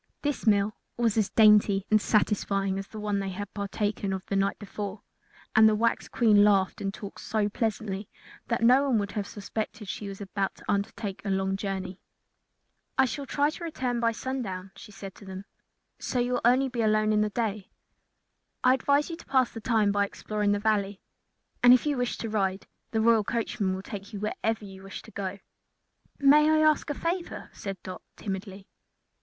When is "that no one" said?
8.47-8.97